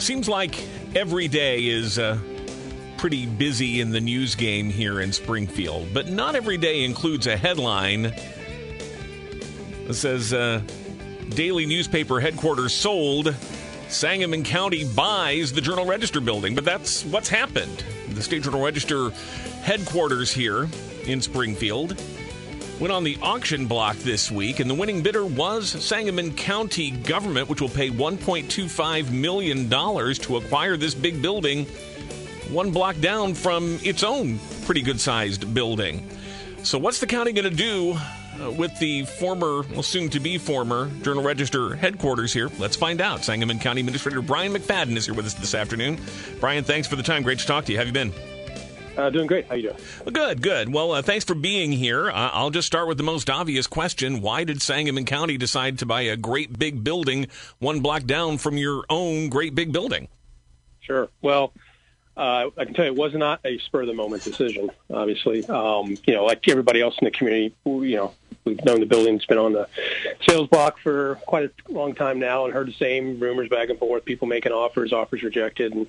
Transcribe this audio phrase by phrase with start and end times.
[0.00, 2.18] Seems like every day is uh,
[2.96, 7.36] pretty busy in the news game here in Springfield, but not every day includes a
[7.36, 8.14] headline
[9.86, 10.62] that says uh,
[11.28, 13.36] daily newspaper headquarters sold.
[13.88, 17.84] Sangamon County buys the Journal Register building, but that's what's happened.
[18.08, 19.10] The State Journal Register
[19.62, 20.66] headquarters here
[21.04, 22.02] in Springfield
[22.80, 27.48] went on the auction block this week, and the winning bidder was Sangamon County government,
[27.48, 31.66] which will pay $1.25 million to acquire this big building,
[32.48, 36.08] one block down from its own pretty good sized building.
[36.62, 37.96] So, what's the county going to do
[38.42, 42.50] uh, with the former, well, soon to be former Journal Register headquarters here?
[42.58, 43.24] Let's find out.
[43.24, 45.98] Sangamon County Administrator Brian McFadden is here with us this afternoon.
[46.38, 47.22] Brian, thanks for the time.
[47.22, 47.78] Great to talk to you.
[47.78, 48.29] How have you been?
[49.00, 49.46] Uh, doing great.
[49.46, 49.76] How you doing?
[50.04, 50.72] Well, good, good.
[50.72, 52.10] Well, uh, thanks for being here.
[52.10, 55.86] Uh, I'll just start with the most obvious question: Why did Sangamon County decide to
[55.86, 57.28] buy a great big building
[57.60, 60.08] one block down from your own great big building?
[60.80, 61.08] Sure.
[61.22, 61.54] Well,
[62.14, 64.70] uh, I can tell you, it was not a spur of the moment decision.
[64.92, 68.12] Obviously, um, you know, like everybody else in the community, you know,
[68.44, 69.66] we've known the building's been on the
[70.28, 73.78] sales block for quite a long time now, and heard the same rumors back and
[73.78, 74.04] forth.
[74.04, 75.86] People making offers, offers rejected, and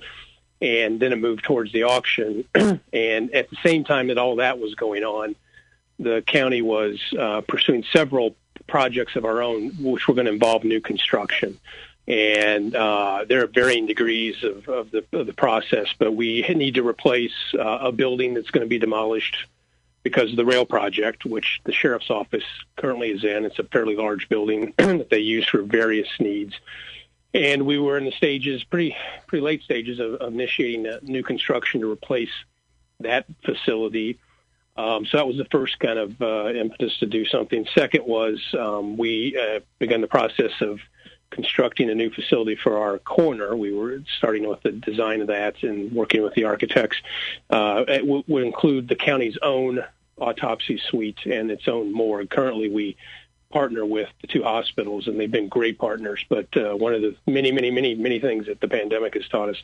[0.62, 2.44] and then it moved towards the auction.
[2.54, 5.34] and at the same time that all that was going on,
[5.98, 8.36] the county was uh, pursuing several
[8.68, 11.58] projects of our own, which were going to involve new construction.
[12.06, 16.74] And uh, there are varying degrees of, of, the, of the process, but we need
[16.74, 19.46] to replace uh, a building that's going to be demolished
[20.04, 22.44] because of the rail project, which the sheriff's office
[22.76, 23.44] currently is in.
[23.44, 26.54] It's a fairly large building that they use for various needs
[27.34, 31.90] and we were in the stages, pretty pretty late stages of, initiating new construction to
[31.90, 32.30] replace
[33.00, 34.18] that facility.
[34.76, 37.66] Um, so that was the first kind of uh, impetus to do something.
[37.74, 40.80] Second was um, we uh, began the process of
[41.30, 43.56] constructing a new facility for our coroner.
[43.56, 46.98] We were starting with the design of that and working with the architects.
[47.50, 49.82] Uh, it w- would include the county's own
[50.18, 52.30] autopsy suite and its own morgue.
[52.30, 52.96] Currently, we
[53.52, 56.24] partner with the two hospitals, and they've been great partners.
[56.28, 59.50] But uh, one of the many, many, many, many things that the pandemic has taught
[59.50, 59.62] us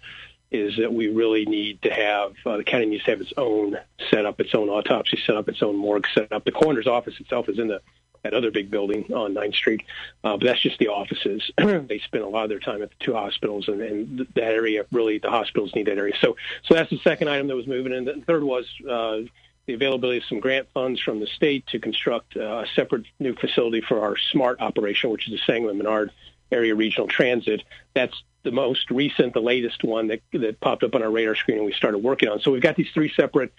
[0.50, 3.76] is that we really need to have uh, the county needs to have its own
[4.10, 6.44] setup, its own autopsy setup, its own morgue setup.
[6.44, 7.80] The coroner's office itself is in the
[8.22, 9.84] that other big building on 9th Street,
[10.24, 11.50] uh, but that's just the offices.
[11.56, 14.84] they spend a lot of their time at the two hospitals, and, and that area
[14.90, 16.14] really the hospitals need that area.
[16.20, 17.92] So, so that's the second item that was moving.
[17.92, 18.66] And the third was.
[18.88, 19.28] Uh,
[19.68, 23.82] the availability of some grant funds from the state to construct a separate new facility
[23.82, 26.10] for our SMART operation, which is the Sangamon Menard
[26.50, 27.62] Area Regional Transit.
[27.94, 31.58] That's the most recent, the latest one that, that popped up on our radar screen
[31.58, 32.40] and we started working on.
[32.40, 33.52] So we've got these three separate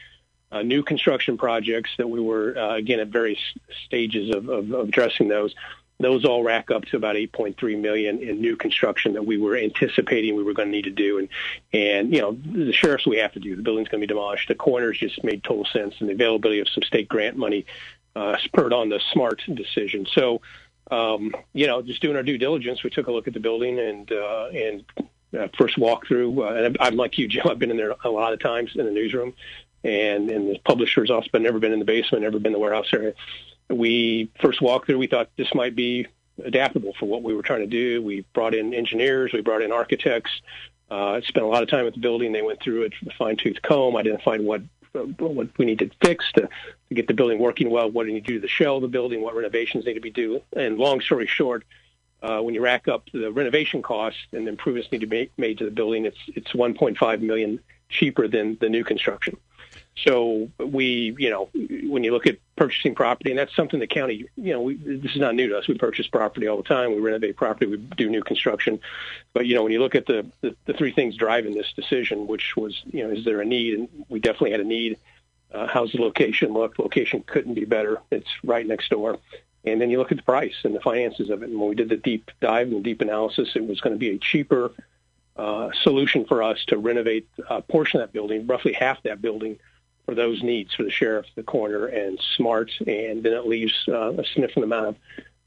[0.51, 3.39] uh, new construction projects that we were, uh, again, at various
[3.85, 5.53] stages of, of, of addressing those
[5.99, 10.35] those all rack up to about 8.3 million in new construction that we were anticipating
[10.35, 11.19] we were going to need to do.
[11.19, 11.29] And,
[11.73, 13.55] and, you know, the sheriff's we have to do.
[13.55, 14.47] The building's going to be demolished.
[14.47, 17.65] The corners just made total sense and the availability of some state grant money,
[18.15, 20.07] uh, spurred on the SMART decision.
[20.13, 20.41] So,
[20.89, 23.77] um, you know, just doing our due diligence, we took a look at the building
[23.77, 24.83] and, uh, and,
[25.37, 27.45] uh, first walkthrough, uh, and I'm like you, Jim.
[27.47, 29.33] I've been in there a lot of times in the newsroom
[29.83, 32.59] and in the publisher's office, but never been in the basement, never been in the
[32.59, 33.13] warehouse area
[33.69, 36.07] we first walked through, we thought this might be
[36.43, 38.01] adaptable for what we were trying to do.
[38.01, 40.31] We brought in engineers, we brought in architects,
[40.89, 42.31] uh, spent a lot of time at the building.
[42.31, 46.33] They went through it with a fine tooth comb, identified what what we needed fixed
[46.33, 48.81] to, to get the building working well, what do you do to the shell of
[48.81, 50.41] the building, what renovations need to be due.
[50.55, 51.63] And long story short,
[52.23, 55.59] uh, when you rack up the renovation costs and the improvements need to be made
[55.59, 57.59] to the building, it's it's 1.5 million
[57.89, 59.37] cheaper than the new construction.
[60.03, 64.27] So we, you know, when you look at purchasing property, and that's something the county,
[64.35, 65.67] you know, we, this is not new to us.
[65.67, 66.93] We purchase property all the time.
[66.93, 67.65] We renovate property.
[67.65, 68.79] We do new construction.
[69.33, 72.27] But you know, when you look at the the, the three things driving this decision,
[72.27, 73.73] which was, you know, is there a need?
[73.73, 74.97] And we definitely had a need.
[75.53, 76.77] Uh, how's the location look?
[76.77, 78.01] Location couldn't be better.
[78.11, 79.17] It's right next door.
[79.65, 81.49] And then you look at the price and the finances of it.
[81.49, 84.11] And when we did the deep dive and deep analysis, it was going to be
[84.11, 84.71] a cheaper
[85.35, 89.59] uh, solution for us to renovate a portion of that building, roughly half that building
[90.09, 94.13] for those needs for the sheriff, the coroner, and SMART, and then it leaves uh,
[94.13, 94.97] a significant amount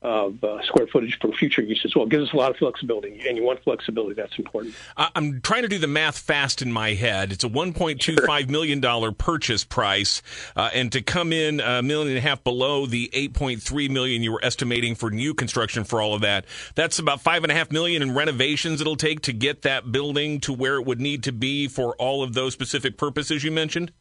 [0.03, 2.05] of, uh, square footage for future use as well.
[2.05, 4.15] It gives us a lot of flexibility, and you want flexibility.
[4.15, 4.75] That's important.
[4.97, 7.33] I'm trying to do the math fast in my head.
[7.33, 10.23] It's a 1.25 million dollar purchase price,
[10.57, 14.33] uh, and to come in a million and a half below the 8.3 million you
[14.33, 17.71] were estimating for new construction for all of that, that's about five and a half
[17.71, 21.33] million in renovations it'll take to get that building to where it would need to
[21.33, 23.93] be for all of those specific purposes you mentioned.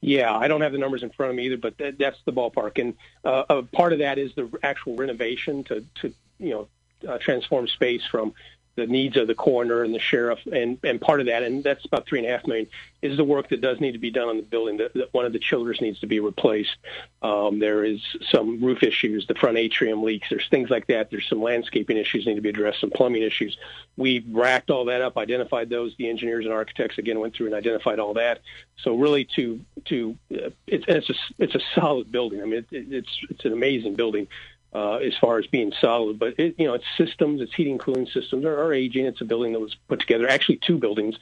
[0.00, 2.32] Yeah, I don't have the numbers in front of me either, but that, that's the
[2.32, 2.78] ballpark.
[2.80, 2.94] And
[3.24, 6.68] uh, a part of that is the actual renovation to, to you know,
[7.08, 8.34] uh, transform space from
[8.76, 11.84] the needs of the coroner and the sheriff, and and part of that, and that's
[11.86, 12.68] about three and a half million,
[13.00, 14.76] is the work that does need to be done on the building.
[14.76, 16.76] That, one of the chillers needs to be replaced.
[17.22, 18.00] Um, there is
[18.30, 20.28] some roof issues, the front atrium leaks.
[20.28, 21.10] There's things like that.
[21.10, 23.56] There's some landscaping issues need to be addressed, some plumbing issues.
[23.96, 25.94] We racked all that up, identified those.
[25.96, 28.42] The engineers and architects again went through and identified all that.
[28.76, 32.42] So really, to to uh, it's it's a it's a solid building.
[32.42, 34.28] I mean, it, it's it's an amazing building
[34.76, 36.18] uh, as far as being solid.
[36.18, 39.06] But it, you know, its systems, its heating, cooling systems are, are aging.
[39.06, 41.16] It's a building that was put together, actually two buildings.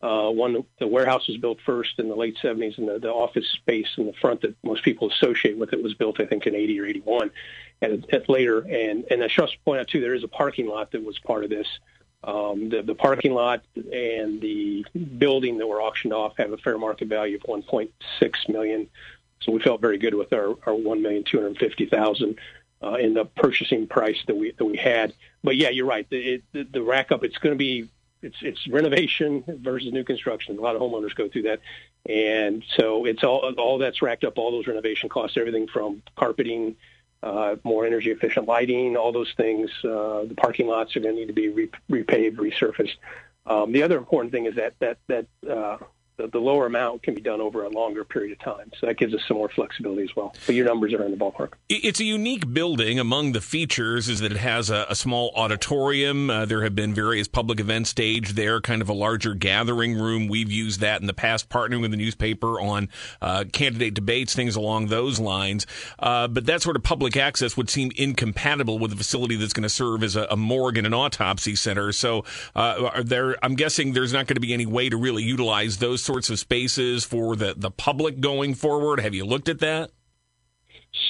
[0.00, 3.48] Uh, one, the warehouse was built first in the late 70s, and the, the office
[3.48, 6.54] space in the front that most people associate with it was built, I think, in
[6.54, 7.30] 80 or 81,
[7.80, 8.60] and at later.
[8.60, 11.42] And and I should point out too, there is a parking lot that was part
[11.42, 11.66] of this.
[12.22, 14.86] Um, the, the parking lot and the
[15.18, 18.88] building that were auctioned off have a fair market value of 1.6 million.
[19.40, 22.38] So we felt very good with our, our 1,250,000
[22.82, 25.14] uh, in the purchasing price that we that we had.
[25.44, 26.08] But yeah, you're right.
[26.08, 27.88] The, the, the rack up, it's going to be
[28.22, 30.58] it's it's renovation versus new construction.
[30.58, 31.60] A lot of homeowners go through that,
[32.08, 34.38] and so it's all all that's racked up.
[34.38, 36.76] All those renovation costs, everything from carpeting,
[37.22, 39.70] uh, more energy efficient lighting, all those things.
[39.84, 42.96] Uh, the parking lots are going to need to be re- repaved, resurfaced.
[43.44, 45.78] Um, the other important thing is that that that uh,
[46.22, 48.70] the, the lower amount can be done over a longer period of time.
[48.80, 50.34] So that gives us some more flexibility as well.
[50.46, 51.52] But your numbers are in the ballpark.
[51.68, 52.98] It's a unique building.
[52.98, 56.30] Among the features is that it has a, a small auditorium.
[56.30, 60.28] Uh, there have been various public events staged there, kind of a larger gathering room.
[60.28, 62.88] We've used that in the past, partnering with the newspaper on
[63.20, 65.66] uh, candidate debates, things along those lines.
[65.98, 69.62] Uh, but that sort of public access would seem incompatible with a facility that's going
[69.62, 71.92] to serve as a, a morgue and an autopsy center.
[71.92, 72.24] So
[72.54, 76.02] uh, there, I'm guessing there's not going to be any way to really utilize those
[76.12, 79.00] sorts of spaces for the, the public going forward?
[79.00, 79.90] Have you looked at that?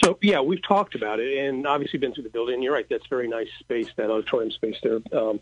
[0.01, 2.63] So yeah, we've talked about it, and obviously been through the building.
[2.63, 5.01] You're right; that's very nice space, that auditorium space there.
[5.13, 5.41] Um,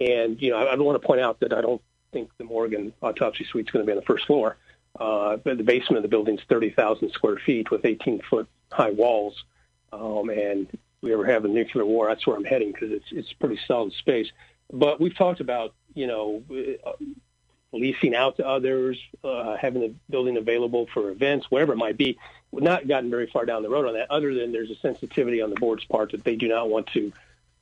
[0.00, 1.80] and you know, I, I want to point out that I don't
[2.12, 4.56] think the Morgan autopsy suite is going to be on the first floor.
[4.98, 8.90] Uh, but the basement of the building is 30,000 square feet with 18 foot high
[8.90, 9.44] walls.
[9.92, 13.06] Um, and if we ever have a nuclear war, that's where I'm heading because it's
[13.12, 14.26] it's pretty solid space.
[14.72, 16.42] But we've talked about you know
[17.72, 22.18] leasing out to others, uh, having the building available for events, whatever it might be.
[22.52, 25.50] Not gotten very far down the road on that, other than there's a sensitivity on
[25.50, 27.12] the board's part that they do not want to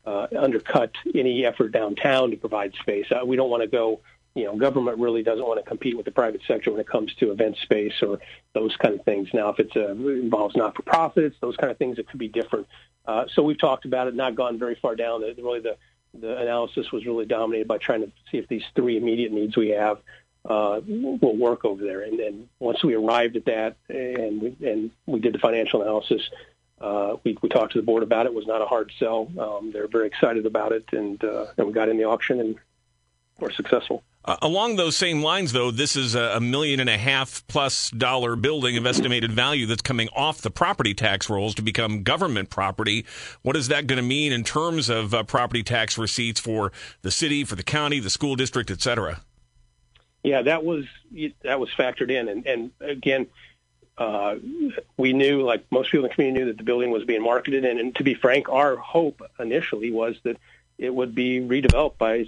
[0.07, 3.07] uh, undercut any effort downtown to provide space.
[3.11, 4.01] Uh, we don't want to go.
[4.37, 7.15] You know, government really doesn't want to compete with the private sector when it comes
[7.15, 8.19] to event space or
[8.53, 9.29] those kind of things.
[9.33, 12.67] Now, if it uh, involves not-for-profits, those kind of things, it could be different.
[13.07, 15.23] Uh, so we've talked about it, not gone very far down.
[15.23, 15.77] Really, the
[16.19, 19.71] the analysis was really dominated by trying to see if these three immediate needs we
[19.71, 19.99] have
[20.49, 22.03] uh, will work over there.
[22.03, 26.23] And then once we arrived at that and we, and we did the financial analysis,
[26.81, 28.31] uh, we, we talked to the board about it.
[28.31, 29.31] it was not a hard sell.
[29.39, 32.57] Um, they're very excited about it, and uh, and we got in the auction and
[33.39, 34.03] we're successful.
[34.27, 37.91] Uh, along those same lines, though, this is a, a, million and a half plus
[37.91, 42.49] dollar building of estimated value that's coming off the property tax rolls to become government
[42.49, 43.05] property.
[43.43, 46.73] What is that going to mean in terms of uh, property tax receipts for
[47.03, 49.21] the city, for the county, the school district, et cetera?
[50.23, 50.87] Yeah, that was
[51.43, 53.27] that was factored in, and, and again,
[53.99, 54.37] uh,
[54.97, 57.67] we knew, like most people in the community, knew that the building was being marketed,
[57.67, 60.39] and, and to be frank, our hope initially was that
[60.79, 62.27] it would be redeveloped by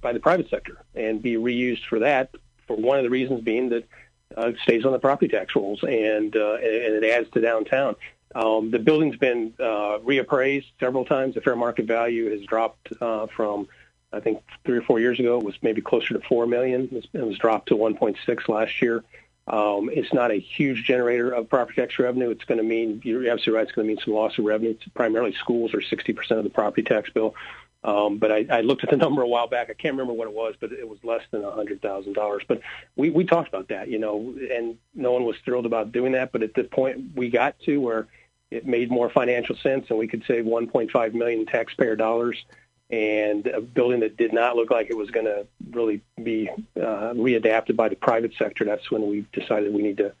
[0.00, 2.30] by the private sector and be reused for that.
[2.66, 3.88] For one of the reasons being that
[4.36, 7.96] uh, it stays on the property tax rolls and uh, and it adds to downtown.
[8.34, 11.34] Um, the building's been uh, reappraised several times.
[11.34, 13.68] The fair market value has dropped uh, from
[14.12, 16.88] I think three or four years ago it was maybe closer to four million.
[17.12, 19.04] It was dropped to 1.6 last year.
[19.46, 22.30] Um, it's not a huge generator of property tax revenue.
[22.30, 23.62] It's going to mean you're absolutely right.
[23.64, 24.70] It's going to mean some loss of revenue.
[24.70, 27.34] It's primarily schools are 60% of the property tax bill.
[27.82, 29.70] Um, but I, I looked at the number a while back.
[29.70, 32.42] I can't remember what it was, but it was less than a hundred thousand dollars.
[32.46, 32.60] But
[32.96, 36.32] we we talked about that, you know, and no one was thrilled about doing that.
[36.32, 38.08] But at the point we got to where
[38.50, 42.44] it made more financial sense, and we could save 1.5 million taxpayer dollars,
[42.90, 47.12] and a building that did not look like it was going to really be uh,
[47.14, 48.64] readapted by the private sector.
[48.64, 50.12] That's when we decided we need to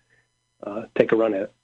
[0.64, 1.54] uh, take a run at it.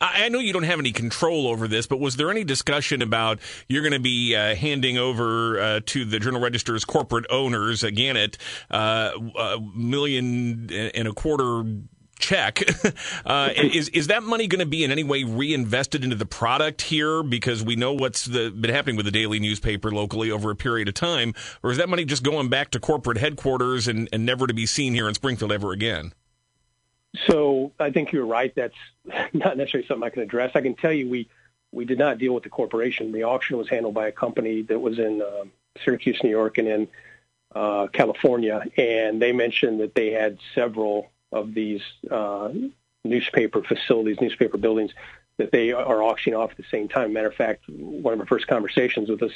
[0.00, 3.38] I know you don't have any control over this, but was there any discussion about
[3.68, 8.16] you're going to be uh, handing over uh, to the Journal Register's corporate owners, again,
[8.16, 8.36] at
[8.70, 11.64] uh, a million and a quarter
[12.22, 12.62] check.
[13.24, 16.82] Uh, is is that money going to be in any way reinvested into the product
[16.82, 17.22] here?
[17.22, 20.88] Because we know what's the, been happening with the daily newspaper locally over a period
[20.88, 24.46] of time, or is that money just going back to corporate headquarters and, and never
[24.46, 26.12] to be seen here in Springfield ever again?
[27.26, 28.52] So I think you're right.
[28.54, 28.74] That's
[29.32, 30.52] not necessarily something I can address.
[30.54, 31.28] I can tell you we
[31.72, 33.12] we did not deal with the corporation.
[33.12, 35.44] The auction was handled by a company that was in uh,
[35.82, 36.88] Syracuse, New York, and in
[37.54, 42.50] uh, California, and they mentioned that they had several of these uh,
[43.04, 44.92] newspaper facilities, newspaper buildings
[45.38, 47.12] that they are auctioning off at the same time.
[47.12, 49.32] Matter of fact, one of our first conversations with us,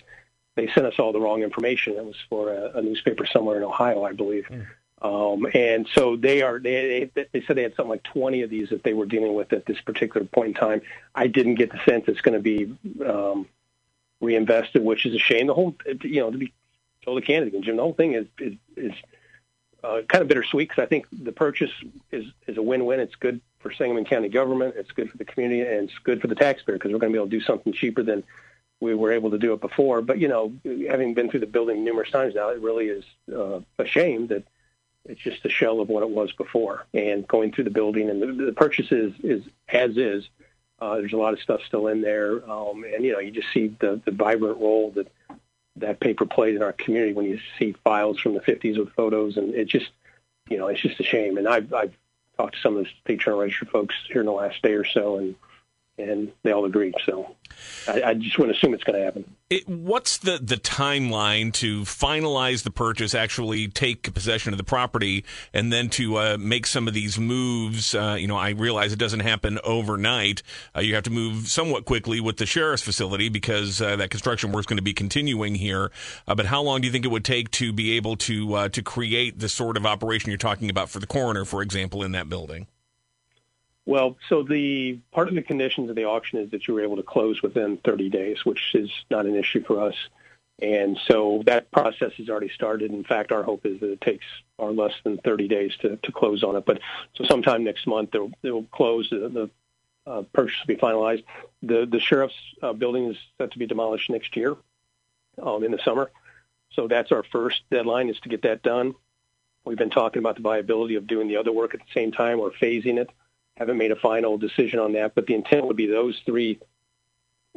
[0.54, 1.94] they sent us all the wrong information.
[1.94, 4.46] It was for a, a newspaper somewhere in Ohio, I believe.
[4.50, 4.66] Mm.
[5.02, 6.58] Um, and so they are.
[6.58, 9.52] They, they said they had something like 20 of these that they were dealing with
[9.52, 10.82] at this particular point in time.
[11.14, 12.74] I didn't get the sense it's going to be
[13.04, 13.46] um,
[14.20, 15.48] reinvested, which is a shame.
[15.48, 16.52] The whole, you know, to be
[17.04, 18.92] told the candidate, Jim, the whole thing is is, is
[19.84, 21.72] uh, kind of bittersweet because I think the purchase
[22.10, 23.00] is is a win-win.
[23.00, 24.74] It's good for Sangamon County government.
[24.76, 27.16] It's good for the community, and it's good for the taxpayer because we're going to
[27.16, 28.24] be able to do something cheaper than
[28.80, 30.02] we were able to do it before.
[30.02, 30.52] But you know,
[30.88, 34.44] having been through the building numerous times now, it really is uh, a shame that
[35.08, 36.86] it's just a shell of what it was before.
[36.94, 40.28] And going through the building and the, the purchase is, is as is.
[40.78, 43.50] Uh, there's a lot of stuff still in there, um, and you know, you just
[43.50, 45.10] see the, the vibrant role that
[45.76, 49.36] that paper played in our community when you see files from the 50s with photos,
[49.36, 49.90] and it just,
[50.48, 51.38] you know, it's just a shame.
[51.38, 51.96] And I've, I've
[52.36, 54.84] talked to some of the state journal register folks here in the last day or
[54.84, 55.34] so, and
[55.98, 56.94] and they all agreed.
[57.04, 57.34] So
[57.88, 59.24] I, I just to assume it's going to happen.
[59.48, 65.24] It, what's the, the timeline to finalize the purchase, actually take possession of the property,
[65.54, 67.94] and then to uh, make some of these moves?
[67.94, 70.42] Uh, you know, I realize it doesn't happen overnight.
[70.74, 74.52] Uh, you have to move somewhat quickly with the sheriff's facility because uh, that construction
[74.52, 75.90] work is going to be continuing here.
[76.26, 78.68] Uh, but how long do you think it would take to be able to uh,
[78.68, 82.12] to create the sort of operation you're talking about for the coroner, for example, in
[82.12, 82.66] that building?
[83.86, 86.96] Well, so the part of the conditions of the auction is that you were able
[86.96, 89.94] to close within 30 days, which is not an issue for us.
[90.58, 92.90] And so that process has already started.
[92.90, 94.24] In fact, our hope is that it takes
[94.58, 96.64] our less than 30 days to, to close on it.
[96.66, 96.80] But
[97.14, 99.08] so sometime next month, they'll, they'll close.
[99.10, 99.50] The, the
[100.10, 101.24] uh, purchase will be finalized.
[101.62, 104.56] The, the sheriff's uh, building is set to be demolished next year
[105.40, 106.10] um, in the summer.
[106.72, 108.94] So that's our first deadline is to get that done.
[109.64, 112.40] We've been talking about the viability of doing the other work at the same time
[112.40, 113.10] or phasing it
[113.56, 116.58] haven't made a final decision on that, but the intent would be those three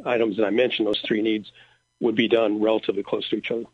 [0.04, 1.52] items that I mentioned, those three needs,
[2.00, 3.64] would be done relatively close to each other.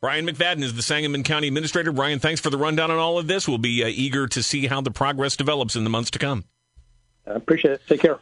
[0.00, 1.92] Brian McFadden is the Sangamon County Administrator.
[1.92, 3.46] Brian, thanks for the rundown on all of this.
[3.46, 6.44] We'll be uh, eager to see how the progress develops in the months to come.
[7.26, 7.82] I appreciate it.
[7.86, 8.18] Take care.